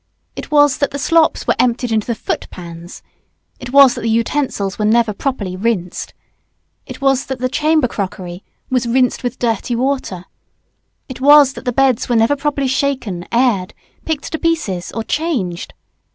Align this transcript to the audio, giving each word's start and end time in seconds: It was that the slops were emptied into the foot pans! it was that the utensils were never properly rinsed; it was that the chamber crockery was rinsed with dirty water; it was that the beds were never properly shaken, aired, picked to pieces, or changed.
It 0.35 0.49
was 0.49 0.79
that 0.79 0.89
the 0.89 0.97
slops 0.97 1.45
were 1.45 1.53
emptied 1.59 1.91
into 1.91 2.07
the 2.07 2.15
foot 2.15 2.47
pans! 2.49 3.03
it 3.59 3.71
was 3.71 3.93
that 3.93 4.01
the 4.01 4.09
utensils 4.09 4.79
were 4.79 4.83
never 4.85 5.13
properly 5.13 5.55
rinsed; 5.55 6.15
it 6.87 7.01
was 7.01 7.27
that 7.27 7.37
the 7.37 7.47
chamber 7.47 7.87
crockery 7.87 8.43
was 8.71 8.87
rinsed 8.87 9.21
with 9.21 9.37
dirty 9.37 9.75
water; 9.75 10.25
it 11.07 11.21
was 11.21 11.53
that 11.53 11.65
the 11.65 11.71
beds 11.71 12.09
were 12.09 12.15
never 12.15 12.35
properly 12.35 12.67
shaken, 12.67 13.27
aired, 13.31 13.75
picked 14.03 14.31
to 14.31 14.39
pieces, 14.39 14.91
or 14.91 15.03
changed. 15.03 15.71